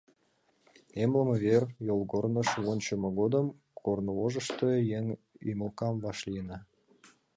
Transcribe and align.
Эмлыме 1.01 1.35
вер 1.43 1.63
йолгорныш 1.87 2.49
вончымо 2.63 3.09
годым 3.19 3.45
корнывожышто 3.81 4.67
еҥ 4.97 5.05
ӱмылкам 5.49 5.95
вашлийна. 6.03 6.57